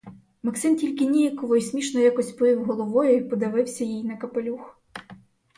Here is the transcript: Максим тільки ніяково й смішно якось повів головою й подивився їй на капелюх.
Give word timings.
Максим 0.43 0.75
тільки 0.75 1.05
ніяково 1.05 1.55
й 1.55 1.61
смішно 1.61 1.99
якось 1.99 2.31
повів 2.31 2.65
головою 2.65 3.17
й 3.17 3.23
подивився 3.23 3.83
їй 3.83 4.03
на 4.03 4.17
капелюх. 4.17 4.81